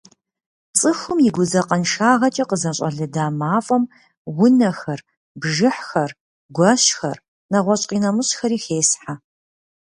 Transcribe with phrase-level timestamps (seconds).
[0.79, 3.83] ЦӀыхум и гудзакъэншагъэкӀэ къызэщӀэлында мафӀэм
[4.45, 4.99] унэхэр,
[5.39, 6.11] бжыхьхэр,
[6.55, 7.17] гуэщхэр
[7.51, 9.13] нэгъуэщӏ къинэмыщӏхэри хесхьэ.